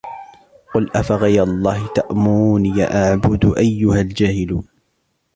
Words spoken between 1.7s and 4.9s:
تَأْمُرُونِّي أَعْبُدُ أَيُّهَا الْجَاهِلُونَ